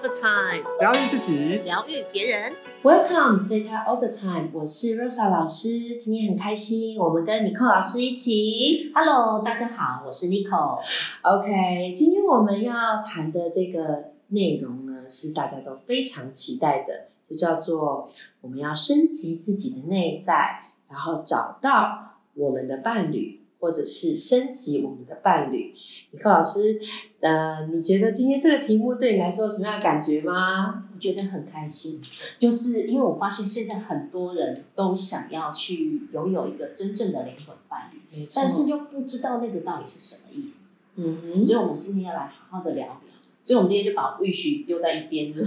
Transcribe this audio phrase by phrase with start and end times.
[0.00, 2.54] the time，疗愈自己，疗愈别人。
[2.82, 8.90] Welcome Data All the Time，我是 Rosa 老师，今天很开心，我们跟 Nicole 老师一起。
[8.94, 10.80] Hello，大家好，我是 Nicole。
[11.20, 18.08] OK，今天我们要谈的这个内容呢，是大家都非常期待的，就叫做
[18.40, 25.72] 我们要升级自己的内在，然后找到我们的伴侣，或者是升级我们的伴侣。
[26.12, 26.80] Nicole 老师，
[27.20, 30.84] 呃，你觉得今天这个题目对你来说有什么样的感觉吗？
[30.92, 32.00] 我觉得很开心，
[32.38, 40.56] 就是因为我发现现在很多人都想要去拥有一个真正的灵魂伴侣，但是又不知道那个到底是什么意思，
[40.96, 43.09] 嗯哼，所以我们今天要来好好的聊聊。
[43.42, 45.32] 所以我们今天就把 wish 丢在一边。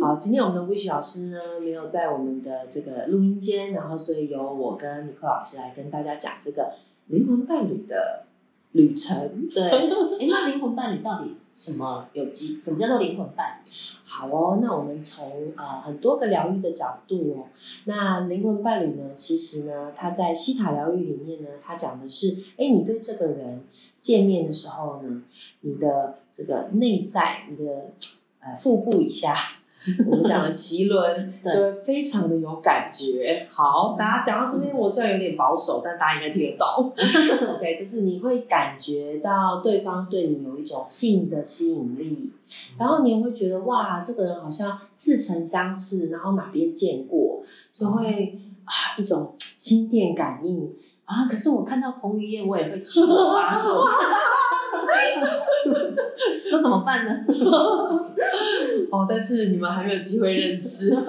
[0.00, 6.72] 好，今天我们的 Wish 老师呢没有在我们的这个录音间，然后所以由我跟尼克老师来跟大家讲这个
[7.08, 8.24] 灵魂伴侣的
[8.72, 9.48] 旅程。
[9.52, 12.60] 对，哎，那灵魂伴侣到底什么有机？
[12.60, 13.70] 什么叫做灵魂伴侣？
[14.18, 17.46] 好哦，那我们从呃很多个疗愈的角度哦，
[17.84, 23.62] 那灵魂伴侣呢，其实呢，他在西塔疗愈里面呢，他讲的是，哎，你对这个人
[24.00, 25.22] 见面的时候呢，
[25.60, 27.92] 你的这个内在，你的
[28.40, 29.36] 呃腹部以下。
[30.06, 33.46] 我们讲的奇轮就对会非常的有感觉。
[33.50, 36.92] 好，大家讲到这边，我虽然有点保守，但大家应该听得懂。
[37.56, 42.32] OK，就是你会感觉到对方对你有一种性的吸引力，
[42.78, 47.42] 然后你也会觉得哇，这个人好像似曾相识，然后哪边见过，
[47.72, 50.70] 所以会啊一种心电感应。
[51.04, 53.88] 啊，可是我看到彭于晏，我也会起火发作。
[56.50, 57.24] 那怎么办呢？
[58.90, 60.94] 哦，但是你们还没有机会认识。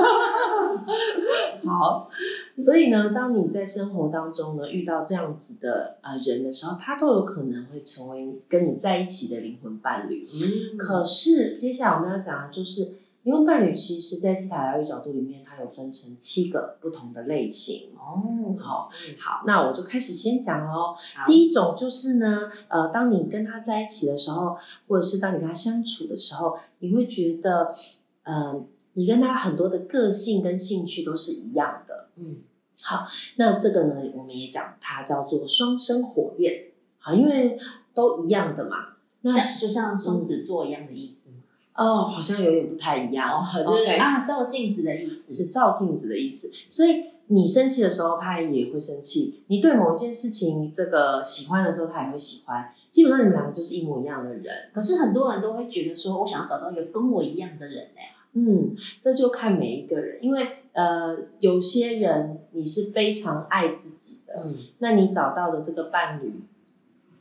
[1.66, 2.10] 好，
[2.58, 10.26] 所以呢，当你在生活当中呢遇到这样子的呃人的时候，他都有可能会成为跟你在一起的灵魂伴侣。
[10.26, 12.96] 嗯可是接下来我们要讲的就是
[13.30, 17.90] 灵魂伴侣，其实在西塔疗愈角度里面，它有分成七个不同的类型。
[17.96, 20.96] 哦，好，好，那我就开始先讲喽。
[21.28, 24.58] 第一种就是呢，呃，当你跟他在一起的时候，
[24.88, 27.76] 或者是当你跟他相处的时候，你会觉得，
[28.24, 32.08] 呃，你跟他很多的个性跟兴趣都是一样的。
[32.16, 32.38] 嗯，
[32.82, 36.72] 好，那这个呢，我们也讲它叫做双生火焰。
[36.98, 37.60] 好，因为
[37.94, 38.96] 都一样的嘛。
[39.22, 41.36] 那像就像双子座一样的意思吗？
[41.80, 43.32] 哦，好像有点不太一样。
[43.32, 45.34] 哦，就是啊，照镜子的意思。
[45.34, 46.52] 是照镜子的意思。
[46.70, 52.74] 所以你生气的时候，他也会生气；你对某一件事情这个喜欢的时候，他也会喜欢。
[52.92, 54.54] 基本上你们两个就是一模一样的人。
[54.74, 66.42] 可是很多人都会觉得说，我想要找到一个跟我一样的人哎、嗯，这就看每一个人，因为呃，有些人你是非常爱自己的，嗯，那你找到的这个伴侣，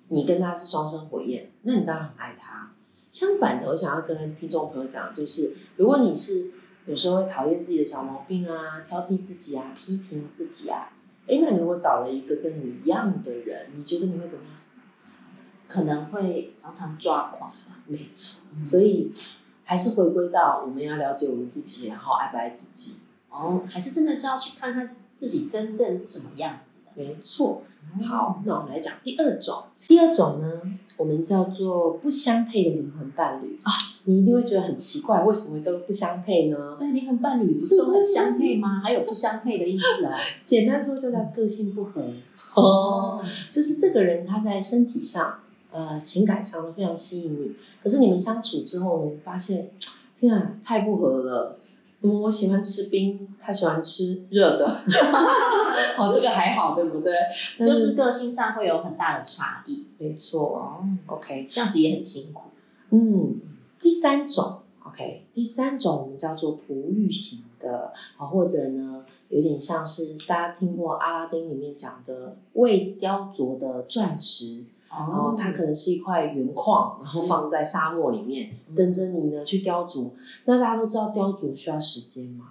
[0.09, 2.73] 你跟他是双生火焰，那你当然很爱他。
[3.11, 6.51] 相反的，我想要跟听众朋友讲，就是如果你是
[6.87, 10.91] 有时候会讨厌自己的小毛病啊，挑剔自己啊，批评自己啊，
[11.27, 14.55] 诶，那你如果找了一个跟你一样的人，你觉得你会怎么样？
[15.67, 17.83] 可能会常常抓狂吧。
[17.87, 19.13] 没错，嗯所以
[19.65, 22.97] 还是回归到我们要了解我们自己，然后爱不爱自己。
[23.31, 26.93] 哦，还是真的是要去看看自己真正是什么样子的。
[26.95, 27.63] 没错。
[28.05, 29.65] 好，那我们来讲第二种。
[29.87, 30.63] 第二种呢，
[30.97, 33.73] 我们叫做不相配的灵魂伴侣啊。
[34.05, 36.77] 你一定会觉得很奇怪，为什么会叫做不相配呢？
[36.79, 38.81] 对，灵魂伴侣不是都很相配吗？
[38.83, 40.13] 还有不相配的意思哦。
[40.47, 42.03] 简单说，就叫个性不合。
[42.55, 49.71] 哦，就是这个人他在身体上、呃情感上都非常吸引你，可是你们相处之后呢，你发现，
[50.19, 51.59] 天啊，太不合了。
[51.99, 54.65] 怎么我喜欢吃冰，他喜欢吃热的？
[55.99, 57.13] 哦，这个还好，对不对？
[57.59, 59.85] 就是个性上会有很大的差异。
[59.99, 60.57] 没错。
[60.57, 62.45] 哦，OK，这样子也很辛苦。
[62.91, 63.41] 嗯，
[63.81, 80.11] 第三种，OK，第三种我们叫做璞玉型的啊，或者呢，有点像是大家听过阿拉丁里面讲的未雕琢的钻石，哦它可能是一块原矿，然后放在沙漠里面，嗯等着你呢去雕琢。
[80.45, 82.47] 那大家都知道雕琢需要时间嘛，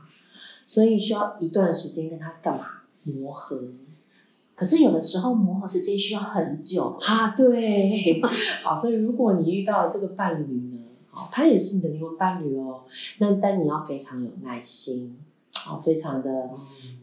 [0.67, 2.65] 所以需要一段时间跟它干嘛
[3.03, 3.61] 磨合。
[4.55, 6.97] 可是有的时候磨合时间需要很久。
[7.01, 8.19] 啊，对，
[8.63, 12.83] 好，所以如果你遇到这个伴侣呢，好，他也是你的灵魂伴侣哦，
[13.19, 15.15] 那但你要非常有耐心，
[15.53, 16.49] 好，非常的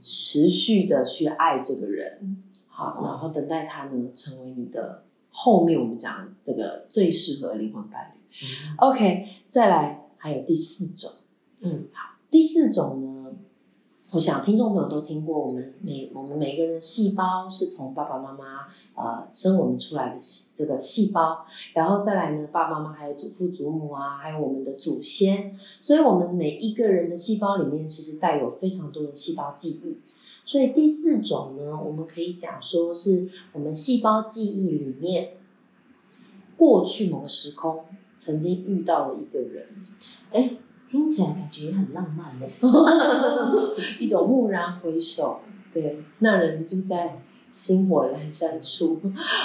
[0.01, 5.05] 持续的去爱这个人，好，然后等待他呢成为你的
[5.37, 8.47] 后面我们讲这个最适合灵魂伴侣。
[8.79, 11.11] OK，再来还有第四种，
[11.61, 13.33] 嗯，好，第四种呢，
[14.13, 21.45] 我想听众朋友都听过，我们每我们每一个人的细胞是从爸爸妈妈呃生我们出来的细这个细胞，
[21.75, 29.99] 然后再来呢，爸爸妈妈还有祖父祖母啊，还有我们的祖先，所以我们每一个人的细胞里面其实带有非常多的细胞记忆。
[30.45, 35.39] 所以第四种呢，我们可以讲说是我们细胞记忆里面
[36.57, 37.85] 过去某个时空
[38.19, 39.67] 曾经遇到了一个人，
[40.31, 40.57] 哎，
[40.91, 42.49] 听起来感觉很浪漫嘞。
[43.99, 45.41] 一种蓦然回首，
[45.73, 47.23] 对，那人就在
[47.57, 49.01] 星火阑珊处，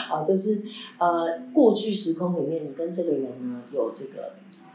[0.09, 0.63] 啊，就是
[0.97, 4.33] 呃，过去时空里面，你跟这个人呢有这个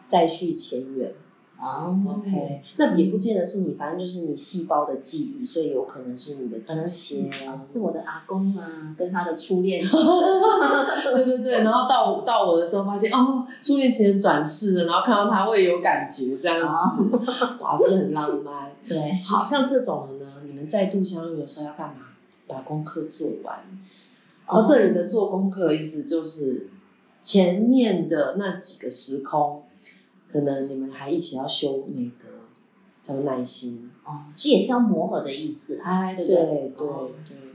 [0.08, 1.12] 再续前缘。
[1.58, 7.24] 哦 OK，那也不见得是你，反正就是你细胞的记忆，所以有可能是你的可能是
[7.66, 17.16] 是我的阿公啊，跟他的初恋 对对对，然后到到我的时候，发现哦，初恋情人转世了，然后看到他会有感觉，这样子，
[17.60, 18.70] 哇，真的很浪漫。
[18.86, 21.94] 对，好像这种的呢，你们再度相遇的时候要干嘛？
[22.46, 23.58] 把功课做完。
[24.46, 26.68] 而这里的做功课意思就是
[27.22, 29.62] 前面的那几个时空。
[30.34, 32.26] 可能你们还一起要修美德，
[33.04, 35.80] 叫耐心哦，其实也是要磨合的意思。
[35.80, 36.88] 哎，对对对，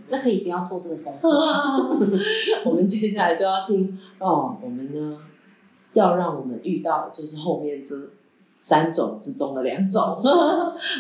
[0.07, 1.27] 那可以不要做这个功课。
[2.63, 5.19] 我们接下来就要听哦，我们呢
[5.91, 7.93] 要让我们遇到就是后面这
[8.61, 10.01] 三种之中的两种。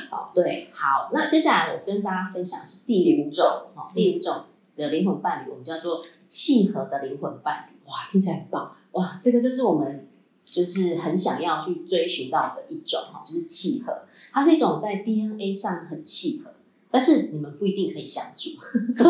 [0.09, 4.43] 好， 对，好，那接下来我跟大家分享是第五种哦，第五种
[4.75, 7.89] 的灵魂伴侣，我们叫做契合的灵魂伴侣。
[7.89, 10.08] 哇，听起来很棒哇，这个就是我们。
[10.51, 13.93] 就是很想要去追寻到的一种哈，就是契合。
[14.31, 16.51] 它是一种在 DNA 上很契合，
[16.91, 18.49] 但是你们不一定可以相处，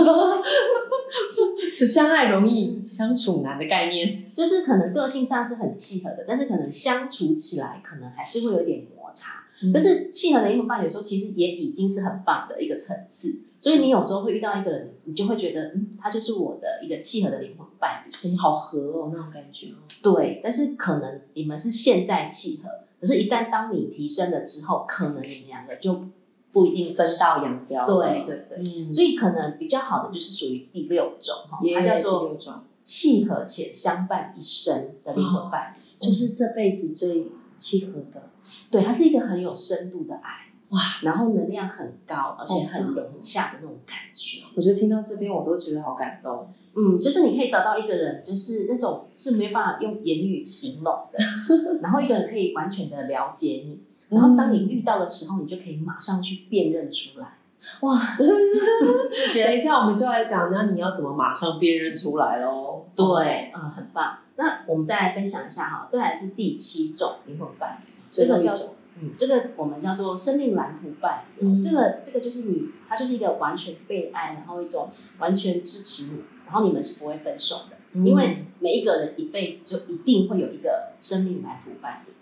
[1.77, 4.31] 就相爱容易相处难的概念。
[4.33, 9.43] 就是可能个性上是很契合的，但是可能相处起来可能还是会有点摩擦。
[9.73, 13.41] 但是契合的灵魂伴侣，有时候其实也已经是很棒的一个层次。
[13.61, 19.67] 所以你有时候会遇到一个人，你就会觉得，嗯，他就是我的一个契合的灵魂伴侣，你好合哦，那种感觉。
[20.01, 22.69] 对，但是可能你们是现在契合，
[23.01, 26.05] 可是，一旦当你提升了之后，可能你们两个就
[26.51, 27.85] 不一定分道扬镳。
[27.85, 32.37] 对对对，嗯，所以可能比较好的就是属于第六种哈，它叫做
[32.83, 37.27] 契合且相伴一生的灵魂伴侣，就是这辈子最
[37.57, 38.29] 契合的。
[38.71, 40.48] 对，它是一个很有深度的爱。
[40.69, 44.43] 哇，然后能量很高，而且很融洽的那种感觉。
[44.55, 46.53] 我觉得听到这边，我都觉得好感动。
[46.75, 51.17] 嗯，就是你可以找到一个人，就是那种是没办法用言语形容的，
[51.81, 57.39] 然后一个人可以完全的了解你，然后当你遇到的时候，你就可以马上去辨认出来。
[57.81, 62.85] 哇， 等一下我们就来讲，那你要怎么马上辨认出来喽？
[62.95, 64.19] 对，嗯，很棒。
[64.35, 68.53] 那我们再来分享一下哈，再来是第七种灵魂伴侣，这个叫。
[69.01, 71.61] 嗯，这个我们叫做生命蓝图伴侣。
[71.61, 82.13] 这个这个就是你，他就是一个完全被爱，然后一种完全支持你，然后你们是不会分手的，因为每一个人一辈子就一定会有一个生命蓝图伴侣。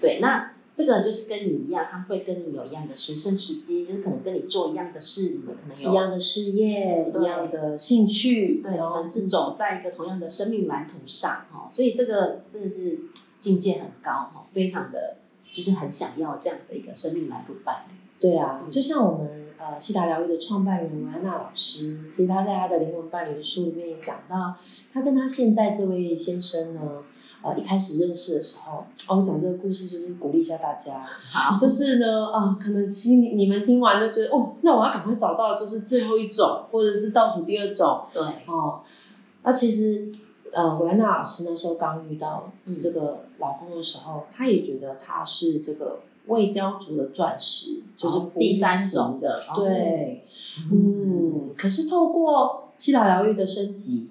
[0.00, 13.00] 对，那这个就是跟你一样，他会跟你有一样的神圣时机，就是可能跟你做一样的事，你们可能有一样的事业，一样的兴趣，对，我们是走在一个同样的生命蓝图上，哈，所以这个真的是
[13.40, 15.16] 境界很高，哈，非常的。
[15.52, 17.94] 就是很想要这样的一个生命来伴侣。
[18.20, 24.54] 对啊，就像我们呃西达疗愈的创办人维安娜老师，其实他在他的灵魂伴侣的书里面也讲到，
[24.92, 26.80] 他跟他现在这位先生呢，
[27.42, 38.80] 呃一开始认识的时候，哦，我讲这个故事就是鼓励一下大家，好，就是呢，啊，可能心里你们听完就觉得，哦，那我要赶快找到就是最后一种，或者是倒数第二种，对，哦，
[39.44, 40.12] 那其实。
[40.52, 49.38] 呃，维安娜老师那时候刚遇到这个老公的时候，她也觉得他是这个未雕琢的钻石，就是第三种的。
[49.56, 50.24] 对，
[50.70, 54.10] 嗯，可是透过七疗疗愈的升级，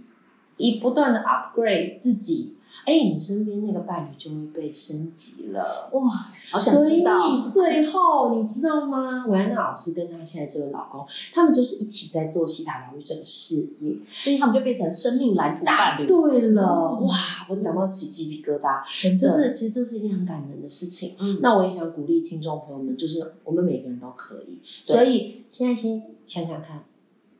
[0.57, 2.56] 以不断的 upgrade 自己。
[2.87, 6.31] 哎，你身边那个伴侣就会被升级了哇！
[6.49, 7.45] 好想知道。
[7.45, 9.25] 所以最后你知道吗？
[9.27, 16.07] 维安娜老师跟她现在这位老公，他们就是一起在做西塔疗愈这个事业，所以他们就变成生命蓝图伴侣。
[16.07, 17.13] 对了，哇！
[17.49, 21.17] 我讲到起鸡皮疙瘩，就是其实这是一件很感人的事情。
[21.19, 24.59] 嗯，那我也想鼓励听众朋友们，就是我们每个人都可以。
[24.85, 26.85] 所以现在先想想看，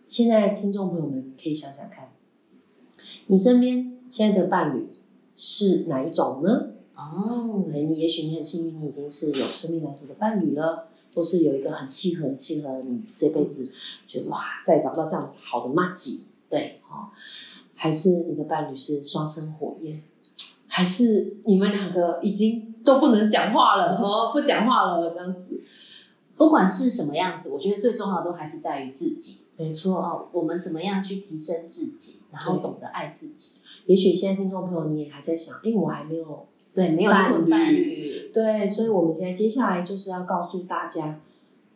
[0.06, 2.10] 现在听众朋友们可以想想看，
[3.28, 4.90] 你身边现在的伴侣。
[5.38, 6.72] 是哪一种呢？
[6.96, 13.70] 哦，哎，你也许你很幸运，你已经是有生命蓝图的伴侣了，或是有一个很契合、很契合你这辈子，
[14.08, 17.14] 觉得哇，再找不到这样好的妈吉，对，哦，
[17.76, 20.02] 还是你的伴侣是双生火焰，
[20.66, 25.62] 还是你们两个已经都不能讲话了，哦，不讲话了这样子，
[26.36, 29.44] 不管是什么样子，我觉得最重要的都还是在于自己。
[29.56, 33.60] 没错，哦，我们怎么样去提升自己，然后懂得爱自己。
[33.88, 41.20] 也许现在听众朋友你也还在想，因为我还没有对没有伴伴侣，对，所以我们现在接下来就是要告诉大家，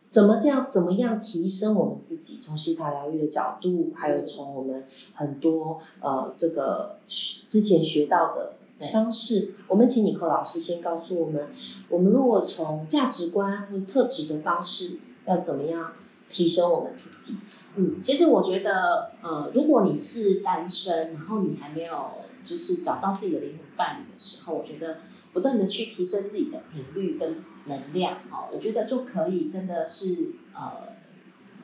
[0.08, 8.52] 怎么这样，怎么样提升我们自己，从西塔疗愈的角度，还有从我们很多呃这个之前学到的。
[8.92, 11.50] 方式，我们请尼克老师先告诉我们，
[11.88, 15.92] 我们如果从价值观或者特质的方式，要怎么样
[16.28, 17.38] 提升我们自己？
[17.76, 22.12] 嗯，其实我觉得，呃，如果你是单身，然后你还没有
[22.44, 24.98] 就是找到自己的灵魂伴侣的时候，我觉得
[25.32, 30.92] 不断的去提升自己的频率跟能量，哦，我觉得就可以真的是呃，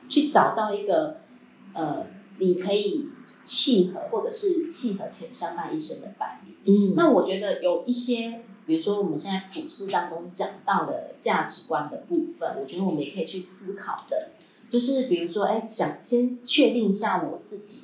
[0.07, 1.21] 去找到一个
[1.73, 2.07] 呃，
[2.39, 3.09] 你可以
[3.43, 6.55] 契合或者是契合前相伴一生的伴侣。
[6.65, 14.29] 嗯，那我觉得有一些，比如说我们现在普世当中讲到的价值观的部分，我觉得我们也可以去思考的，
[14.69, 17.83] 就是比如说，哎，想先确定一下我自己，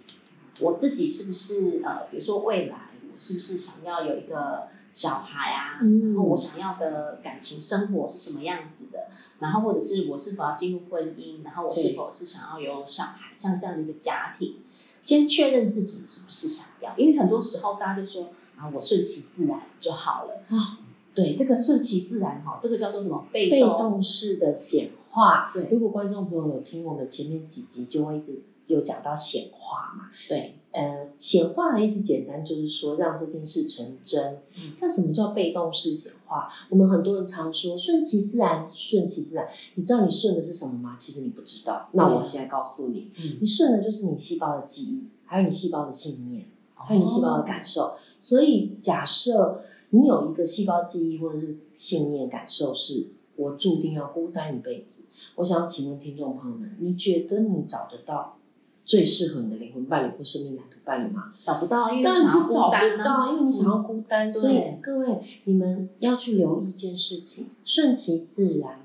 [0.59, 2.75] 我自己是不是呃，比如说未来
[3.11, 9.07] 我是不是想要有一个小孩啊，然后我想要的感情生活是什么样子的，
[9.39, 14.55] 然后或者是我是否要进入婚姻，然后我是否是想要有小孩，像这样的一个家庭，
[15.01, 18.29] 先确认自己是不是想要，因为很多时候大家就说。
[18.57, 20.79] 啊，我顺其自然就好了啊。
[21.13, 23.27] 对，这个顺其自然哈，这个叫做什么？
[23.29, 25.49] 被动式的显化。
[25.53, 30.09] 对，如果观众朋友有听我们前面几集，就会一直有讲到显化嘛。
[30.27, 34.41] 对，呃，显化的意思简单就是说让这件事成真。
[34.55, 36.49] 嗯，那什么叫被动式显化？
[36.69, 39.47] 我们很多人常说顺其自然，顺其自然。
[39.75, 40.97] 你知道你顺的是什么吗？
[40.99, 41.89] 其实你不知道。
[41.93, 46.45] 那我现在告诉你，你顺的就是你细胞的记忆，还有你细胞的信念，
[46.75, 47.95] 还有你细胞的感受。
[48.19, 55.03] 所以，假设你有一个细胞记忆或者是信念感受，是我注定要孤单一辈子。
[55.35, 58.37] 我想请问听众朋友们，你觉得你找得到
[58.85, 61.33] 最适合你的灵魂伴侣或生命蓝图伴侣吗？
[61.43, 64.31] 找不到，因为当然是找不到，因为你想要孤单。
[64.31, 68.81] 所以各位，你们要去留意一件事情：顺其自然。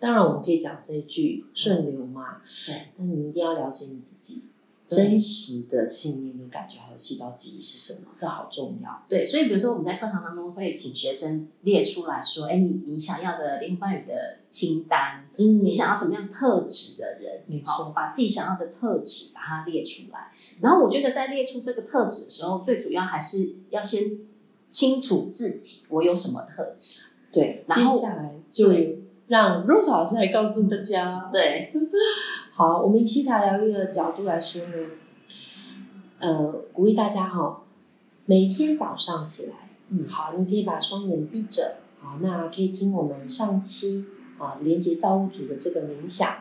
[0.00, 2.38] 当然，我们可以讲这一句顺流嘛。
[2.66, 2.88] 对。
[2.96, 4.42] 但你一定要了解你自己。
[4.92, 8.08] 真实的信念跟感觉，还有细胞记忆是什么？
[8.16, 9.02] 这好重要。
[9.08, 17.42] 对，所以比如说我们在课堂当中会请学生列出来说：“哎，你你想要的灵魂伴侣的清单，嗯，你想要什么样特质的人？
[17.46, 20.30] 没错，把自己想要的特质把它列出来。
[20.60, 24.18] 然后我觉得在列出这个特质的时候，最主要还是要先
[24.70, 27.06] 清楚自己我有什么特质。
[27.32, 28.72] 对，然后接下来就
[29.28, 31.30] 让 Rose 老师来告诉大家。
[31.32, 31.72] 对。
[32.62, 34.86] 好，我们以西塔疗愈的角度来说呢，
[36.20, 37.64] 呃，鼓励大家哈，
[38.24, 44.04] 每天早上起来，嗯，好，你可以把双眼闭着，好，那可以听我们上期
[44.38, 46.36] 啊连接造物主的这个冥想，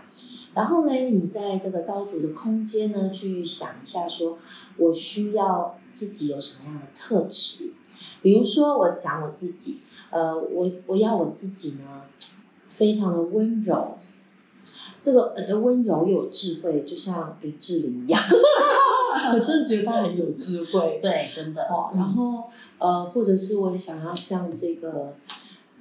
[0.53, 4.37] 然后呢，你在这个造物主的空间呢，去想一下，说
[4.77, 7.71] 我需要自己有什么样的特质，
[8.21, 9.79] 比如说我讲我自己，
[10.11, 12.03] 呃，我我要我自己呢，
[12.75, 13.97] 非常的温柔。
[15.01, 18.22] 这个呃温柔又有智慧，就像林志玲一样，
[19.34, 21.00] 我真的觉得她很有智慧。
[21.03, 21.63] 对，真的。
[21.63, 25.15] 哦，然后呃，或者是我也想要像这个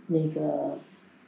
[0.06, 0.78] 那个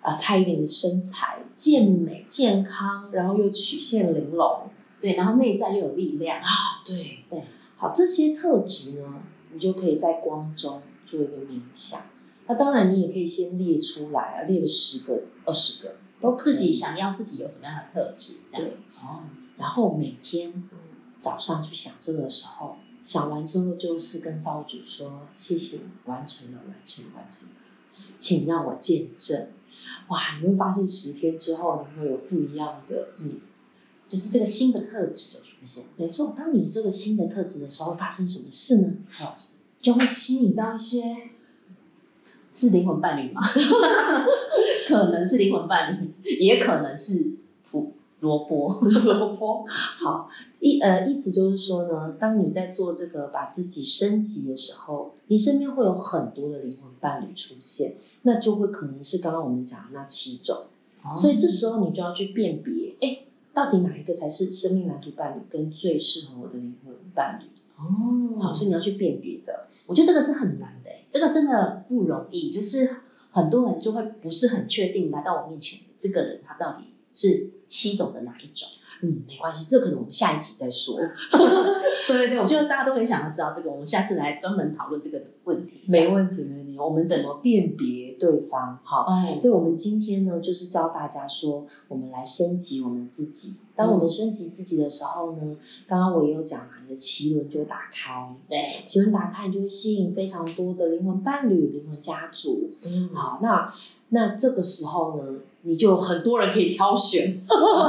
[0.00, 4.70] 啊蔡依林的身材，健美健康，然后又曲线玲珑，
[5.00, 6.46] 对，然后内在又有力量啊，
[6.86, 7.44] 对对。
[7.76, 9.22] 好，这些特质呢，
[9.52, 12.00] 你就可以在光中做一个冥想。
[12.46, 15.94] 那当然，你也可以先列出来啊，列个十个、二十个。
[16.22, 18.68] 都自己想要自己有什么样的特质，这样
[19.02, 19.24] 哦。
[19.58, 20.68] 然后每天
[21.20, 27.54] 早上去想这个的时候，想完之后就是跟造物主说：“谢谢你完成了，完成，完成了，
[28.18, 29.48] 请让我见证。”
[30.08, 33.40] 哇，你会发现十天之后你会有不一样的你，
[34.08, 35.84] 就是这个新的特质就出现。
[35.96, 38.94] 没错，当你有这个新的特质的时候，发生什么事呢？
[39.20, 39.50] 老师
[39.80, 41.16] 就会吸引到一些
[42.52, 43.42] 是灵魂伴侣吗？
[44.86, 47.32] 可能是灵魂伴侣， 也可能是
[47.70, 48.80] 萝萝卜。
[48.80, 50.28] 萝卜好
[50.60, 60.66] 意呃意思就是说呢，当你在做这个把自己升级的时候，你身边会有很多的灵魂伴侣出现，那就会可能是刚刚我们讲的那七种。
[61.16, 67.46] 所以这时候你就要去辨别，哎，到底哪一个才是生命蓝图伴侣跟最适合我的灵魂伴侣？
[67.76, 69.66] 哦，好，所以你要去辨别的。
[69.86, 72.98] 我觉得这个是很难的，这个真的不容易，就是。
[73.32, 78.68] 很多人就会不是很确定来到我面前，这个人他到底是七种的哪一种？
[79.04, 80.96] 嗯，没关系，这可能我们下一集再说。
[82.06, 85.82] 对对对，我觉得 大家都很想要知道这个，我们下次来专门讨论这个问题。
[85.88, 86.61] 没问题，没问题。
[86.78, 88.78] 我们怎么辨别对方？
[88.84, 89.04] 哈，
[89.40, 93.54] 所以，我们今天呢，就是教大家说，我们来升级我们自己。
[93.74, 102.70] 当我们升级自己的时候呢，刚刚我也有讲嘛，你的奇轮就会打开，对，奇轮打开，你就会吸引非常多的灵魂伴侣、灵魂家族。
[102.82, 103.72] 嗯，好，那
[104.10, 107.32] 那这个时候呢，你就有很多人可以挑选，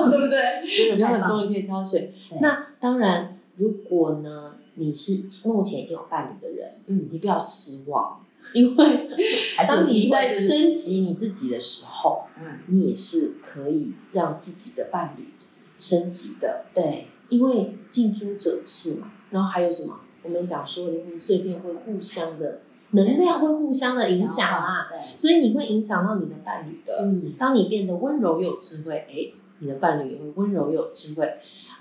[0.09, 0.95] 对不对？
[0.97, 2.13] 有很多人可以挑选。
[2.39, 8.22] 那当然，如果呢，你是目前已经有伴侣的人，嗯，你不要失望，
[8.53, 9.09] 因为
[9.67, 15.33] 当你在升级你自己的时候，嗯，你也是可以让自己的伴侣
[15.77, 19.11] 升级的，对，因为近朱者赤嘛。
[19.31, 19.99] 然后还有什么？
[20.21, 26.99] 我们讲说灵魂碎片会互相的能量会互相的影响啊，对，所以你会影响到你的伴侣的。
[27.01, 31.27] 嗯，当你变得温柔又有智慧，哎，你的伴侣也会温柔又有智慧。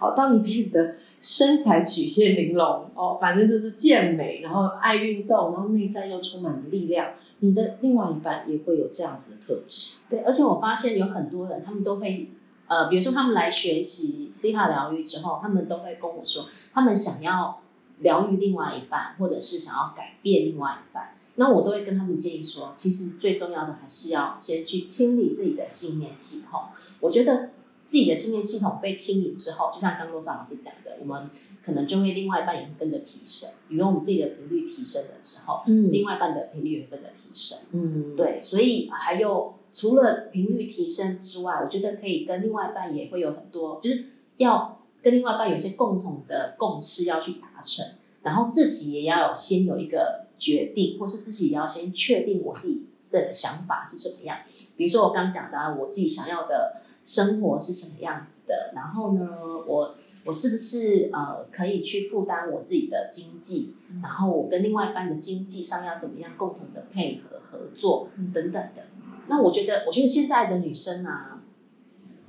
[0.03, 9.99] 哦，当你变得身材曲线玲珑，哦，反正就是健美，然后爱运动，然后内在又充满力量，你的另外一半也会有这样子的特质。
[10.11, 12.29] 对，而且我发现有很多人，他们都会，
[12.67, 17.61] 呃，比如说他们来学习西塔疗愈之后，他们都会跟我说，他们想要
[18.01, 21.15] 疗愈另外一半，或者是想要改变另外一半。
[21.37, 26.61] 那我都会跟他们建议说，其实最重要的还是要先去清理自己的信念系统。
[27.01, 27.51] 我觉得
[27.93, 31.29] 自己的信念系统被清理之后，就像刚刚罗莎老师讲的，我们
[31.63, 33.51] 可能就会另外一半也会跟着提升。
[33.69, 37.59] 比如我们自己的频率提升了之后，嗯另外一半的频率也会跟着提升。
[37.73, 44.07] 嗯，对，所以还有除了频率提升之外，我觉得可以跟另外一半也会有很多，就是
[44.39, 47.85] 要跟另外一半有些共同的共识要去达成，
[48.23, 54.39] 然后自己也要有先有一个决定，或是自己也要先确定我自己的想法是什么样。
[54.79, 59.29] 比如说我刚讲的啊，我自己想要的生活是什么样子的，然后呢，
[59.67, 59.95] 我
[60.27, 68.83] 我是不是呃可以去负担我自己的经济，然后我跟另外一半的经济上要怎么样共同的配合合作等等的。
[69.29, 71.43] 那我觉得，我觉得现在的女生啊，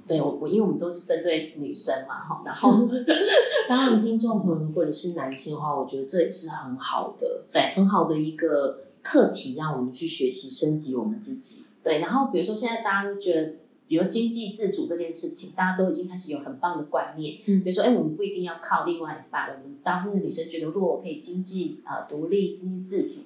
[0.08, 2.88] 对我我因为我们都是针对女生嘛，哈，然后
[3.70, 11.66] 当然，听众朋友，如果你是男性的话，我觉得这也是很好的，对很好的一个课题，让我们去学习升级我们自己。
[11.81, 13.53] 对，然后比如说现在大家都觉得，
[13.87, 23.22] 比如经济自主这件事情，大家都已经开始有很棒的观念，嗯比如说，哎，我们不一定要靠另外一半，我们大部分的女生觉得，如果我可以经济呃独立、经济自主，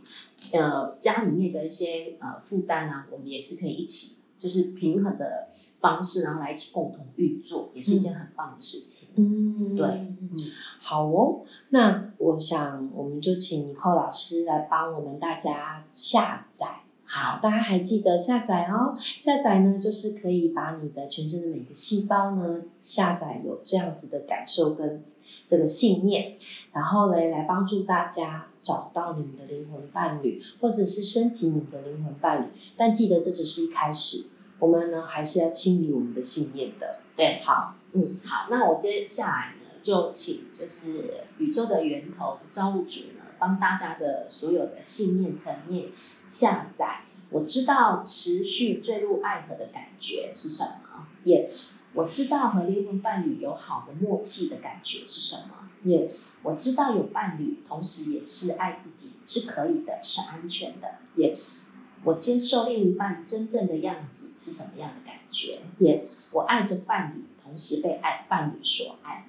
[0.54, 9.10] 呃，家里面的一些呃负担啊，我们也是可以一起，就是平衡的方式，然后来一起共同运作，也是一件很棒的事情。
[9.16, 10.36] 嗯对嗯，
[10.80, 11.46] 好哦。
[11.70, 16.82] 那我想，我们就请尼寇老师来帮我们大家下载。
[17.10, 18.94] 好，大家还记得下载哦。
[19.00, 25.02] 下载呢，就是可以把你的全身的每个细胞呢下载有这样子的感受跟
[25.48, 26.36] 这个信念，
[26.74, 32.48] 然后嘞来帮助大家找到你们的灵魂伴侣，或者是升级你们的灵魂伴侣。
[32.76, 34.28] 但记得这只是一开始，
[34.60, 37.00] 我们呢还是要清理我们的信念的。
[37.16, 45.90] 对，好，嗯，好，那我接下来呢，就请就是宇宙的源头造物主呢，帮大家的所有的信念层面
[46.28, 47.02] 下载。
[47.30, 60.88] 我知道持续坠入爱河的感觉是什么，Yes, 我知道和灵魂伴侣有好的默契的感觉是什么，yes, 我知道有伴侣，同时也是爱自己，是可以的，是安全的。
[61.18, 61.66] yes,
[62.06, 69.28] 我接受另一半真正的样子是什么样的感觉？yes, 我爱着伴侣，同时被爱伴侣所爱。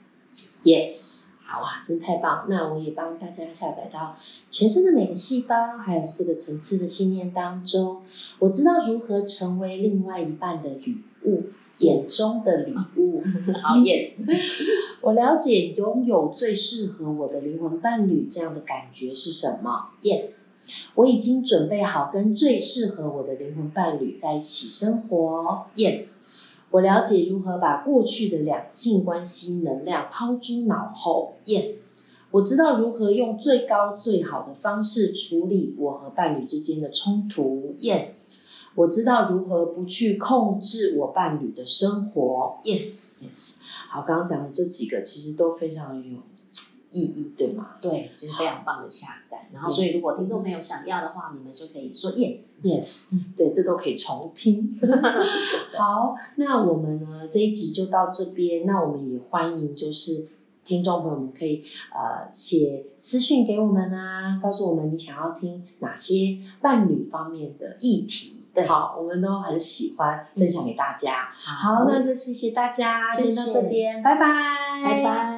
[0.62, 1.17] yes。
[1.50, 2.44] 好哇，真的太棒！
[2.46, 4.14] 那我也帮大家下载到
[4.50, 8.02] 全身的每个细胞，还有四个层次的信念当中。
[8.38, 11.44] 我知道如何成为另外一半的礼物，
[11.78, 13.22] 眼中的礼物。
[13.62, 14.30] 好，yes，
[15.00, 19.88] 我了解拥有最适合我的灵魂伴侣这样的感觉是什么。
[20.02, 20.48] yes，
[20.96, 25.66] 我已经准备好跟最适合我的灵魂伴侣在一起生活。
[25.74, 26.27] yes，
[26.70, 31.35] 我了解如何把过去的两性关系能量抛诸脑后。
[31.46, 31.92] yes，
[32.31, 37.74] 我知道如何用最高最好的方式处理我和伴侣之间的冲突。
[37.81, 38.40] yes，
[38.74, 42.61] 我知道如何不去控制我伴侣的生活。
[42.64, 43.54] yes，Yes，
[43.88, 46.18] 好，刚刚讲的这几个其实都非常有
[46.90, 49.48] 意义，对吗对，就是非常棒的下载。
[49.53, 52.61] 然后，所以如果听众朋友想要的话，你们就可以说 yes。
[52.62, 54.74] ？Yes，对，这都可以重听。
[55.79, 58.66] 好，那我们呢这一集就到这边。
[58.66, 60.29] 那我们也欢迎就是
[60.64, 68.35] 听众朋友们可以呃写私讯给我们啊，告诉我们你想要听哪些伴侣方面的议题。
[68.55, 71.29] 对好，我们都很喜欢分享给大家。
[71.33, 75.38] 好好，那就谢谢大家，谢先到这边，拜拜，拜拜。